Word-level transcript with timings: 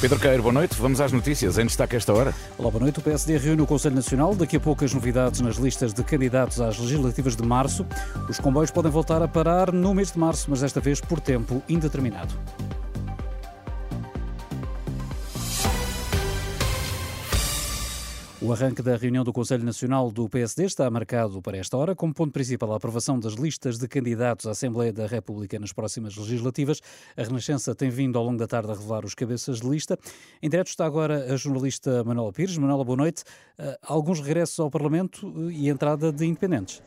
Pedro 0.00 0.18
Queiro, 0.18 0.42
boa 0.42 0.52
noite. 0.52 0.74
Vamos 0.80 0.98
às 0.98 1.12
notícias. 1.12 1.58
Em 1.58 1.66
destaque 1.66 1.94
esta 1.94 2.10
hora. 2.14 2.34
Olá, 2.56 2.70
boa 2.70 2.80
noite. 2.80 2.98
O 2.98 3.02
PSD 3.02 3.36
reúne 3.36 3.60
o 3.60 3.66
Conselho 3.66 3.94
Nacional. 3.94 4.34
Daqui 4.34 4.56
a 4.56 4.60
pouco 4.60 4.82
as 4.82 4.94
novidades 4.94 5.42
nas 5.42 5.56
listas 5.56 5.92
de 5.92 6.02
candidatos 6.02 6.58
às 6.58 6.78
legislativas 6.78 7.36
de 7.36 7.42
março. 7.42 7.84
Os 8.26 8.40
comboios 8.40 8.70
podem 8.70 8.90
voltar 8.90 9.20
a 9.20 9.28
parar 9.28 9.70
no 9.70 9.92
mês 9.92 10.10
de 10.10 10.18
março, 10.18 10.46
mas 10.48 10.62
desta 10.62 10.80
vez 10.80 11.02
por 11.02 11.20
tempo 11.20 11.62
indeterminado. 11.68 12.34
O 18.42 18.54
arranque 18.54 18.80
da 18.80 18.96
reunião 18.96 19.22
do 19.22 19.34
Conselho 19.34 19.62
Nacional 19.62 20.10
do 20.10 20.26
PSD 20.26 20.64
está 20.64 20.90
marcado 20.90 21.42
para 21.42 21.58
esta 21.58 21.76
hora, 21.76 21.94
como 21.94 22.14
ponto 22.14 22.32
principal 22.32 22.72
a 22.72 22.76
aprovação 22.76 23.20
das 23.20 23.34
listas 23.34 23.76
de 23.76 23.86
candidatos 23.86 24.46
à 24.46 24.52
Assembleia 24.52 24.90
da 24.90 25.06
República 25.06 25.58
nas 25.58 25.74
próximas 25.74 26.16
legislativas. 26.16 26.80
A 27.18 27.22
Renascença 27.22 27.74
tem 27.74 27.90
vindo 27.90 28.18
ao 28.18 28.24
longo 28.24 28.38
da 28.38 28.46
tarde 28.46 28.70
a 28.70 28.74
revelar 28.74 29.04
os 29.04 29.14
cabeças 29.14 29.60
de 29.60 29.68
lista. 29.68 29.98
Em 30.42 30.48
direto 30.48 30.68
está 30.68 30.86
agora 30.86 31.30
a 31.30 31.36
jornalista 31.36 32.02
Manuela 32.02 32.32
Pires. 32.32 32.56
Manuela, 32.56 32.82
boa 32.82 32.96
noite. 32.96 33.24
Uh, 33.58 33.76
alguns 33.82 34.20
regressos 34.20 34.58
ao 34.58 34.70
Parlamento 34.70 35.50
e 35.50 35.68
entrada 35.68 36.10
de 36.10 36.24
independentes. 36.24 36.80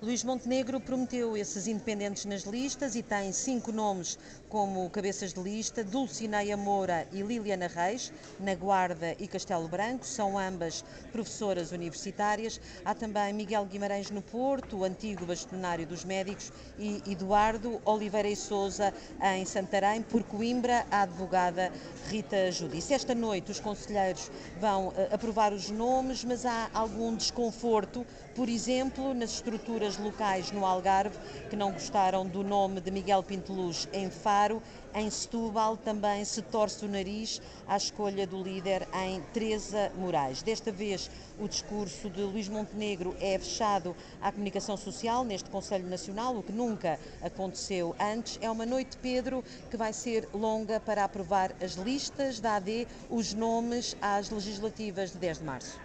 Luís 0.00 0.22
Montenegro 0.22 0.78
prometeu 0.78 1.36
esses 1.36 1.66
independentes 1.66 2.24
nas 2.24 2.42
listas 2.42 2.94
e 2.94 3.02
tem 3.02 3.32
cinco 3.32 3.72
nomes 3.72 4.16
como 4.48 4.88
cabeças 4.90 5.32
de 5.32 5.40
lista: 5.40 5.82
Dulcineia 5.82 6.56
Moura 6.56 7.08
e 7.10 7.20
Liliana 7.20 7.66
Reis, 7.66 8.12
na 8.38 8.54
Guarda 8.54 9.16
e 9.18 9.26
Castelo 9.26 9.66
Branco, 9.66 10.06
são 10.06 10.38
ambas 10.38 10.84
professoras 11.10 11.72
universitárias. 11.72 12.60
Há 12.84 12.94
também 12.94 13.32
Miguel 13.32 13.64
Guimarães 13.64 14.08
no 14.08 14.22
Porto, 14.22 14.76
o 14.76 14.84
antigo 14.84 15.26
bastonário 15.26 15.84
dos 15.84 16.04
médicos, 16.04 16.52
e 16.78 17.02
Eduardo 17.04 17.80
Oliveira 17.84 18.28
e 18.28 18.36
Souza 18.36 18.94
em 19.34 19.44
Santarém, 19.44 20.00
por 20.00 20.22
Coimbra, 20.22 20.86
a 20.92 21.02
advogada 21.02 21.72
Rita 22.06 22.52
Judice. 22.52 22.94
Esta 22.94 23.16
noite 23.16 23.50
os 23.50 23.58
conselheiros 23.58 24.30
vão 24.60 24.88
uh, 24.88 24.92
aprovar 25.10 25.52
os 25.52 25.68
nomes, 25.70 26.22
mas 26.22 26.46
há 26.46 26.70
algum 26.72 27.16
desconforto, 27.16 28.06
por 28.36 28.48
exemplo, 28.48 29.12
nas 29.12 29.30
estruturas 29.30 29.87
locais 29.96 30.52
no 30.52 30.66
Algarve 30.66 31.16
que 31.48 31.56
não 31.56 31.72
gostaram 31.72 32.26
do 32.26 32.44
nome 32.44 32.80
de 32.80 32.90
Miguel 32.90 33.22
Pinteluz 33.22 33.88
em 33.92 34.10
Faro. 34.10 34.62
Em 34.94 35.08
Setúbal 35.10 35.76
também 35.76 36.24
se 36.24 36.42
torce 36.42 36.84
o 36.84 36.88
nariz 36.88 37.40
à 37.66 37.76
escolha 37.76 38.26
do 38.26 38.42
líder 38.42 38.88
em 38.92 39.20
Teresa 39.32 39.92
Moraes. 39.96 40.42
Desta 40.42 40.72
vez 40.72 41.10
o 41.38 41.46
discurso 41.46 42.10
de 42.10 42.20
Luís 42.22 42.48
Montenegro 42.48 43.16
é 43.20 43.38
fechado 43.38 43.94
à 44.20 44.32
comunicação 44.32 44.76
social 44.76 45.24
neste 45.24 45.48
Conselho 45.50 45.88
Nacional, 45.88 46.36
o 46.36 46.42
que 46.42 46.52
nunca 46.52 46.98
aconteceu 47.22 47.94
antes. 48.00 48.38
É 48.42 48.50
uma 48.50 48.66
noite, 48.66 48.96
Pedro, 48.98 49.44
que 49.70 49.76
vai 49.76 49.92
ser 49.92 50.28
longa 50.34 50.80
para 50.80 51.04
aprovar 51.04 51.54
as 51.62 51.74
listas 51.74 52.40
da 52.40 52.56
AD, 52.56 52.88
os 53.08 53.32
nomes 53.34 53.96
às 54.00 54.30
legislativas 54.30 55.12
de 55.12 55.18
10 55.18 55.38
de 55.38 55.44
março. 55.44 55.78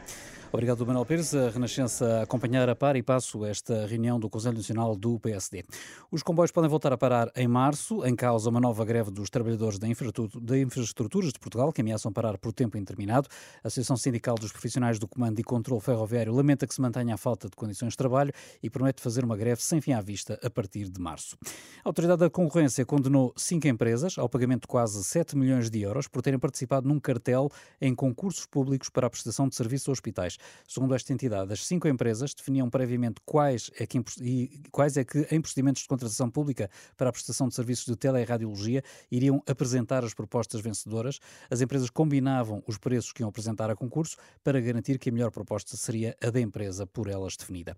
Obrigado, 0.53 0.85
Manuel 0.85 1.03
Pires. 1.03 1.33
A 1.33 1.49
Renascença 1.49 2.19
a 2.19 2.21
acompanhar 2.21 2.69
a 2.69 2.75
par 2.75 2.95
e 2.95 3.01
passo 3.01 3.43
esta 3.43 3.87
reunião 3.87 4.19
do 4.19 4.29
Conselho 4.29 4.55
Nacional 4.55 4.95
do 4.95 5.19
PSD. 5.19 5.65
Os 6.11 6.21
comboios 6.21 6.51
podem 6.51 6.69
voltar 6.69 6.93
a 6.93 6.97
parar 6.97 7.31
em 7.35 7.47
março, 7.47 8.05
em 8.05 8.15
causa 8.15 8.51
uma 8.51 8.61
nova 8.61 8.85
greve 8.85 9.09
dos 9.09 9.31
trabalhadores 9.31 9.79
da 9.79 9.87
infraestruturas 9.87 11.33
de 11.33 11.39
Portugal, 11.39 11.73
que 11.73 11.81
ameaçam 11.81 12.13
parar 12.13 12.37
por 12.37 12.53
tempo 12.53 12.77
indeterminado. 12.77 13.27
A 13.63 13.67
Associação 13.67 13.97
Sindical 13.97 14.35
dos 14.35 14.51
Profissionais 14.51 14.99
do 14.99 15.07
Comando 15.07 15.39
e 15.39 15.43
Controlo 15.43 15.81
Ferroviário 15.81 16.31
lamenta 16.31 16.67
que 16.67 16.75
se 16.75 16.81
mantenha 16.81 17.15
a 17.15 17.17
falta 17.17 17.49
de 17.49 17.55
condições 17.55 17.93
de 17.93 17.97
trabalho 17.97 18.31
e 18.61 18.69
promete 18.69 19.01
fazer 19.01 19.25
uma 19.25 19.35
greve 19.35 19.63
sem 19.63 19.81
fim 19.81 19.93
à 19.93 20.01
vista 20.01 20.39
a 20.43 20.51
partir 20.51 20.87
de 20.87 21.01
março. 21.01 21.35
A 21.83 21.89
Autoridade 21.89 22.19
da 22.19 22.29
Concorrência 22.29 22.85
condenou 22.85 23.33
cinco 23.35 23.67
empresas 23.67 24.19
ao 24.19 24.29
pagamento 24.29 24.61
de 24.61 24.67
quase 24.67 25.03
7 25.03 25.35
milhões 25.35 25.71
de 25.71 25.81
euros 25.81 26.07
por 26.07 26.21
terem 26.21 26.37
participado 26.37 26.87
num 26.87 26.99
cartel 26.99 27.49
em 27.81 27.95
concursos 27.95 28.45
públicos 28.45 28.87
para 28.91 29.07
a 29.07 29.09
prestação 29.09 29.49
de 29.49 29.55
serviços 29.55 29.89
a 29.89 29.91
hospitais. 29.93 30.37
Segundo 30.67 30.95
esta 30.95 31.13
entidade, 31.13 31.53
as 31.53 31.65
cinco 31.65 31.87
empresas 31.87 32.33
definiam 32.33 32.69
previamente 32.69 33.21
quais 33.25 33.69
é 33.79 33.85
que, 33.85 34.03
e 34.21 34.61
quais 34.71 34.97
é 34.97 35.03
que 35.03 35.27
em 35.31 35.41
procedimentos 35.41 35.81
de 35.81 35.87
contratação 35.87 36.29
pública 36.29 36.69
para 36.97 37.09
a 37.09 37.11
prestação 37.11 37.47
de 37.47 37.55
serviços 37.55 37.85
de 37.85 37.95
teleradiologia 37.95 38.83
iriam 39.11 39.41
apresentar 39.47 40.03
as 40.03 40.13
propostas 40.13 40.61
vencedoras. 40.61 41.19
As 41.49 41.61
empresas 41.61 41.89
combinavam 41.89 42.63
os 42.67 42.77
preços 42.77 43.11
que 43.11 43.21
iam 43.21 43.29
apresentar 43.29 43.69
a 43.69 43.75
concurso 43.75 44.17
para 44.43 44.59
garantir 44.59 44.97
que 44.97 45.09
a 45.09 45.11
melhor 45.11 45.31
proposta 45.31 45.77
seria 45.77 46.15
a 46.21 46.29
da 46.29 46.39
empresa 46.39 46.85
por 46.85 47.07
elas 47.07 47.35
definida. 47.37 47.77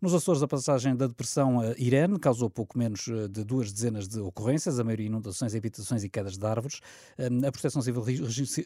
Nos 0.00 0.14
Açores, 0.14 0.42
a 0.42 0.48
passagem 0.48 0.94
da 0.94 1.06
depressão 1.06 1.60
Irene 1.76 2.18
causou 2.18 2.48
pouco 2.50 2.78
menos 2.78 3.08
eh, 3.08 3.28
de 3.28 3.44
duas 3.44 3.72
dezenas 3.72 4.08
de 4.08 4.20
ocorrências, 4.20 4.78
a 4.78 4.84
maioria 4.84 5.06
inundações, 5.06 5.54
habitações 5.54 6.04
e 6.04 6.08
quedas 6.08 6.36
de 6.36 6.46
árvores. 6.46 6.80
A 7.18 7.52
Proteção 7.52 7.82
Civil 7.82 8.02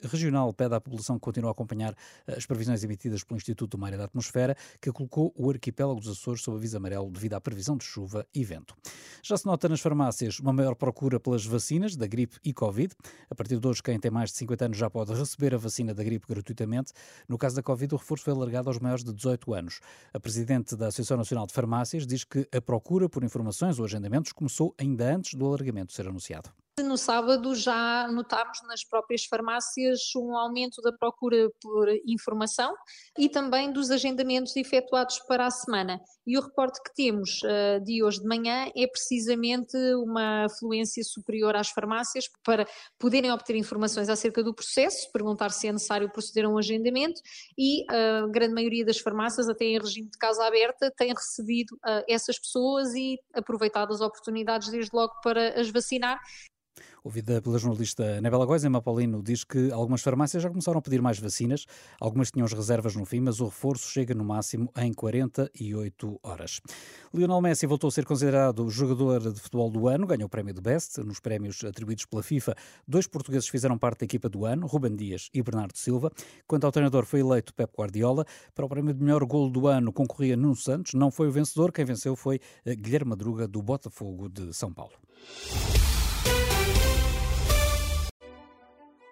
Regional 0.05 0.53
pede 0.53 0.75
à 0.75 0.81
população 0.81 1.17
que 1.17 1.23
continue 1.23 1.49
a 1.49 1.53
acompanhar 1.53 1.95
eh, 2.27 2.35
as 2.37 2.47
previsões 2.47 2.83
emitidas 2.85 3.25
pelo 3.25 3.40
Instituto 3.41 3.77
do 3.77 3.79
Mar 3.79 3.93
e 3.93 3.97
da 3.97 4.05
Atmosfera, 4.05 4.57
que 4.81 4.91
colocou 4.93 5.33
o 5.37 5.51
arquipélago 5.51 6.01
dos 6.01 6.09
Açores 6.09 6.43
sob 6.43 6.57
aviso 6.57 6.77
amarelo 6.77 7.11
devido 7.11 7.35
à 7.35 7.41
previsão 7.41 7.77
de 7.77 7.85
chuva 7.85 8.27
e 8.35 8.45
vento. 8.45 8.77
Já 9.23 9.37
se 9.37 9.47
nota 9.47 9.69
nas 9.69 9.81
farmácias 9.81 10.39
uma 10.39 10.53
maior 10.53 10.75
procura 10.75 11.19
pelas 11.19 11.45
vacinas 11.45 11.97
da 11.97 12.07
gripe 12.07 12.39
e 12.45 12.53
Covid. 12.53 12.95
A 13.29 13.35
partir 13.35 13.59
de 13.59 13.67
hoje, 13.67 13.83
quem 13.83 13.99
tem 13.99 14.11
mais 14.11 14.31
de 14.31 14.37
50 14.37 14.65
anos 14.67 14.77
já 14.77 14.89
pode 14.89 15.13
receber 15.13 15.55
a 15.55 15.59
vacina 15.59 15.93
da 15.95 16.03
gripe 16.03 16.27
gratuitamente. 16.29 16.93
No 17.29 17.37
caso 17.37 17.57
da 17.57 17.63
Covid, 17.63 17.95
o 17.95 17.99
reforço 17.99 18.25
foi 18.25 18.33
alargado 18.33 18.69
aos 18.69 18.79
maiores 18.79 19.05
de 19.05 19.13
18 19.13 19.55
anos. 19.55 19.81
A 20.13 20.21
presidente 20.21 20.77
da 20.77 20.89
Associação 20.89 21.17
Nacional 21.17 21.47
de 21.47 21.53
Farmácias 21.53 22.07
diz 22.07 22.25
que 22.25 22.49
a 22.53 22.61
procura 22.61 23.09
por 23.09 23.25
informações 23.25 23.79
ou 23.79 23.85
agendamentos 23.85 24.33
começou 24.33 24.75
ainda 24.79 25.15
antes 25.15 25.35
do 25.35 25.47
alargamento 25.47 25.93
ser 25.93 26.09
anunciado. 26.09 26.51
No 26.79 26.97
sábado 26.97 27.55
já 27.55 28.09
notámos 28.09 28.59
nas 28.63 28.85
próprias 28.85 29.25
farmácias 29.25 30.01
um 30.17 30.37
aumento 30.37 30.81
da 30.81 30.93
procura 30.93 31.51
por 31.61 31.89
informação 32.07 32.75
e 33.19 33.29
também 33.29 33.73
dos 33.73 33.91
agendamentos 33.91 34.57
efetuados 34.57 35.19
para 35.21 35.47
a 35.47 35.51
semana. 35.51 36.01
E 36.31 36.39
o 36.39 36.43
reporte 36.43 36.81
que 36.81 36.95
temos 36.95 37.43
uh, 37.43 37.83
de 37.83 38.05
hoje 38.05 38.21
de 38.21 38.25
manhã 38.29 38.71
é 38.77 38.87
precisamente 38.87 39.77
uma 39.97 40.45
afluência 40.45 41.03
superior 41.03 41.57
às 41.57 41.71
farmácias 41.71 42.27
para 42.45 42.65
poderem 43.01 43.33
obter 43.33 43.57
informações 43.57 44.09
acerca 44.09 44.41
do 44.41 44.55
processo, 44.55 45.11
perguntar 45.13 45.51
se 45.51 45.67
é 45.67 45.73
necessário 45.73 46.09
proceder 46.09 46.45
a 46.45 46.49
um 46.49 46.57
agendamento 46.57 47.21
e 47.59 47.85
a 47.91 48.29
grande 48.29 48.55
maioria 48.55 48.85
das 48.85 48.99
farmácias, 48.99 49.49
até 49.49 49.65
em 49.65 49.81
regime 49.81 50.09
de 50.09 50.19
casa 50.19 50.47
aberta, 50.47 50.93
tem 50.97 51.13
recebido 51.13 51.73
uh, 51.79 52.05
essas 52.09 52.39
pessoas 52.39 52.95
e 52.95 53.19
aproveitado 53.35 53.93
as 53.93 54.01
oportunidades 54.01 54.69
desde 54.69 54.95
logo 54.95 55.13
para 55.25 55.61
as 55.61 55.69
vacinar 55.69 56.17
Ouvida 57.03 57.41
pela 57.41 57.59
jornalista 57.59 58.19
Anabela 58.19 58.45
Góes, 58.45 58.65
Emma 58.65 58.83
Paulino 58.83 59.23
diz 59.23 59.45
que 59.45 59.71
algumas 59.73 60.03
farmácias 60.03 60.43
já 60.43 60.49
começaram 60.49 60.79
a 60.79 60.83
pedir 60.83 61.01
mais 61.01 61.19
vacinas, 61.19 61.67
algumas 62.01 62.31
tinham 62.31 62.45
as 62.45 62.53
reservas 62.53 62.95
no 62.97 63.05
fim, 63.05 63.21
mas 63.21 63.41
o 63.41 63.47
reforço 63.47 63.89
chega 63.89 64.15
no 64.15 64.25
máximo 64.25 64.71
em 64.77 64.93
48 64.93 66.21
horas. 66.23 66.61
Lionel 67.13 67.41
Messi 67.41 67.67
voltou 67.67 67.89
a 67.89 67.91
ser 67.91 68.05
considerado 68.05 68.69
jogador 68.69 69.33
de 69.33 69.41
futebol 69.41 69.71
do 69.71 69.89
ano, 69.89 70.07
ganhou 70.07 70.27
o 70.27 70.29
prémio 70.29 70.55
de 70.55 70.61
Best 70.61 70.99
nos 70.99 71.21
prémios 71.21 71.63
atribuídos 71.65 72.05
pela 72.07 72.23
FIFA. 72.23 72.55
Dois 72.87 73.07
portugueses 73.07 73.49
fizeram 73.49 73.79
parte 73.79 74.01
da 74.01 74.05
equipa 74.05 74.29
do 74.29 74.45
ano, 74.45 74.67
Ruben 74.67 74.95
Dias 74.97 75.29
e 75.35 75.43
Bernardo 75.43 75.77
Silva. 75.77 76.11
Quanto 76.47 76.65
ao 76.65 76.73
treinador, 76.73 77.05
foi 77.05 77.21
eleito 77.21 77.55
Pep 77.55 77.73
Guardiola. 77.77 78.25
Para 78.55 78.67
o 78.67 78.69
prémio 78.69 78.95
de 78.95 79.03
melhor 79.03 79.25
golo 79.25 79.51
do 79.51 79.67
ano 79.67 79.93
concorria 79.93 80.37
Nuno 80.37 80.57
Santos, 80.57 80.95
não 80.95 81.11
foi 81.11 81.29
o 81.29 81.33
vencedor, 81.33 81.73
quem 81.73 81.85
venceu 81.85 82.17
foi 82.17 82.41
eh, 82.65 82.75
Guilherme 82.75 83.11
Madruga, 83.11 83.47
do 83.47 83.63
Botafogo 83.63 84.29
de 84.29 84.53
São 84.53 84.73
Paulo. 84.73 84.95